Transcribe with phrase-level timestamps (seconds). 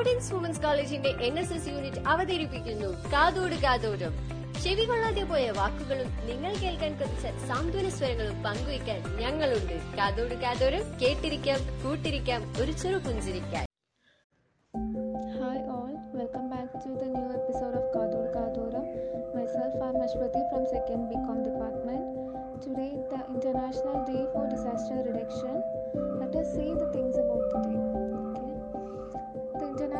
[0.00, 2.86] പ്രൗഡൻസ് women's കോളേജിന്റെ N S S unit അവതരിപ്പിക്കുന്നു.
[3.12, 4.12] കാതോട് കാതോടും
[4.64, 9.74] ചെവി കൊള്ളാതെ പോയ വാക്കുകളും നിങ്ങൾ കേൾക്കാൻ കുറച്ച സാന്ത്വന സ്വരങ്ങളും പങ്കുവയ്ക്കാൻ ഞങ്ങളുണ്ട്.
[9.98, 13.66] കാതോട് കാതോരം കേട്ടിരിക്കാം കൂട്ടിരിക്കാം ഒരു ചെറു പുഞ്ചിരിക്കാൻ.
[15.36, 18.86] Hi all welcome back to the new episode of കാതോട് കാതോരം.
[19.36, 22.08] Myself R Mashwathi from second BCom department
[22.64, 25.56] today the international day for disaster reduction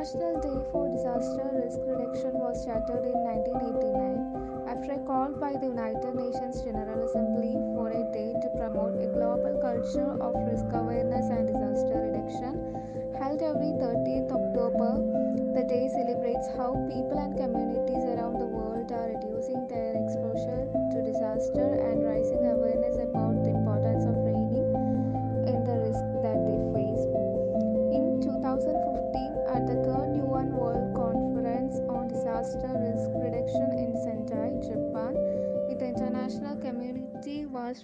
[0.01, 5.67] International Day for Disaster Risk Reduction was started in 1989 after a call by the
[5.67, 10.90] United Nations General Assembly for a day to promote a global culture of risk awareness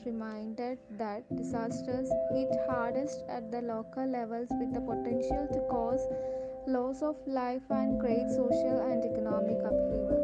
[0.05, 6.03] reminded that disasters hit hardest at the local levels with the potential to cause
[6.67, 10.23] loss of life and great social and economic upheaval.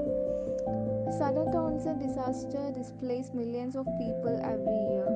[1.18, 5.06] Sudden onset disaster displace millions of people every year.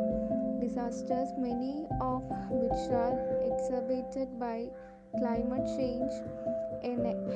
[0.60, 3.18] Disasters, many of which are
[3.50, 4.68] exacerbated by
[5.18, 6.12] climate change,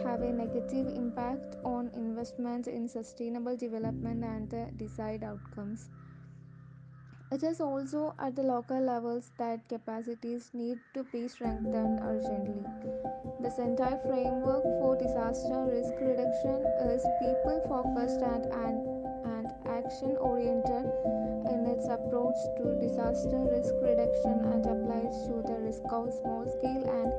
[0.05, 5.91] have a negative impact on investments in sustainable development and the desired outcomes.
[7.33, 12.64] It is also at the local levels that capacities need to be strengthened urgently.
[13.41, 19.00] The entire framework for disaster risk reduction is people focused and, and,
[19.81, 20.84] action oriented
[21.48, 26.84] in its approach to disaster risk reduction and applies to the risk of small scale
[26.84, 27.17] and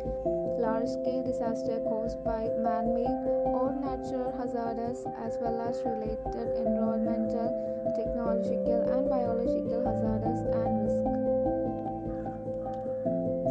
[0.62, 3.18] large scale disaster caused by man made
[3.50, 7.50] or natural hazards as well as related environmental,
[7.98, 11.02] technological, and biological hazards and risk.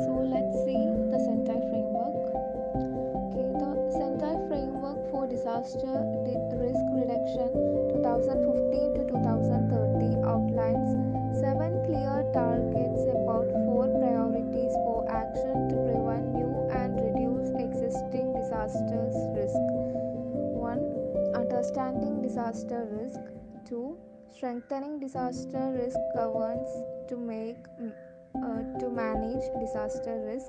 [0.07, 2.15] So let's see the Sendai framework.
[3.27, 5.99] Okay, the Sendai framework for disaster
[6.55, 7.60] risk reduction
[22.41, 23.21] disaster risk.
[23.69, 23.97] 2.
[24.35, 26.71] Strengthening disaster risk governance
[27.09, 27.59] to make
[28.35, 30.49] uh, to manage disaster risk.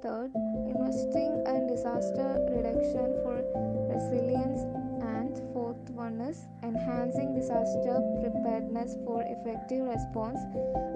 [0.00, 0.32] Third,
[0.64, 3.36] investing in disaster reduction for
[3.92, 4.62] resilience.
[5.04, 10.40] And fourth one is enhancing disaster preparedness for effective response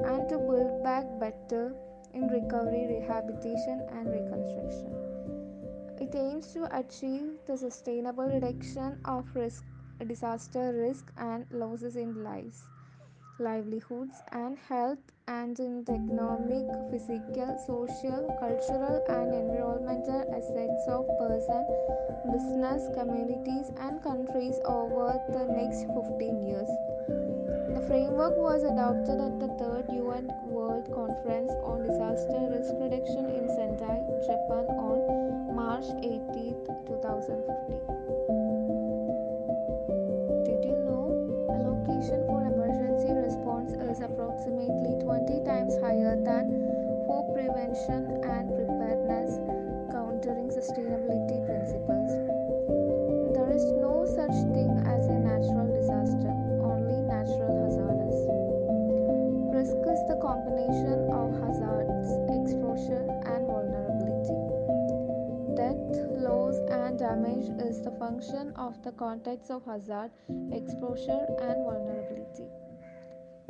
[0.09, 1.75] and to build back better
[2.15, 5.05] in recovery, rehabilitation, and reconstruction.
[6.01, 9.65] It aims to achieve the sustainable reduction of risk,
[10.03, 12.65] disaster risk and losses in lives,
[13.39, 21.65] livelihoods, and health, and in the economic, physical, social, cultural, and environmental assets of person,
[22.33, 26.69] business, communities, and countries over the next 15 years.
[27.75, 33.49] The framework was adopted at the third UN World Conference on Disaster Risk Reduction in
[33.49, 36.55] Sendai, Japan on March 18,
[36.87, 38.34] 2015.
[47.93, 49.37] And preparedness,
[49.93, 52.11] countering sustainability principles?
[53.37, 56.33] There is no such thing as a natural disaster,
[56.65, 58.17] only natural hazards.
[59.53, 64.41] Risk is the combination of hazards, exposure, and vulnerability.
[65.55, 65.85] Death,
[66.25, 70.11] loss, and damage is the function of the context of hazard,
[70.53, 72.49] exposure, and vulnerability.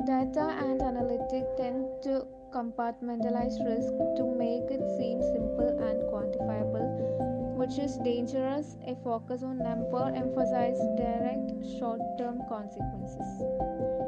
[0.05, 6.87] Data and analytics tend to compartmentalize risk to make it seem simple and quantifiable,
[7.57, 8.77] which is dangerous.
[8.87, 14.05] A focus on number emphasizes direct short term consequences.